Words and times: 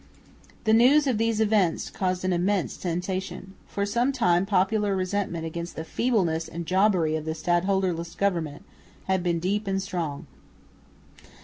The 0.63 0.73
news 0.73 1.05
of 1.05 1.19
these 1.19 1.39
events 1.39 1.91
caused 1.91 2.25
an 2.25 2.33
immense 2.33 2.73
sensation. 2.73 3.53
For 3.67 3.85
some 3.85 4.11
time 4.11 4.47
popular 4.47 4.95
resentment 4.95 5.45
against 5.45 5.75
the 5.75 5.83
feebleness 5.83 6.47
and 6.47 6.65
jobbery 6.65 7.15
of 7.15 7.25
the 7.25 7.35
stadholderless 7.35 8.17
government 8.17 8.63
had 9.05 9.21
been 9.21 9.37
deep 9.37 9.67
and 9.67 9.79
strong. 9.79 10.25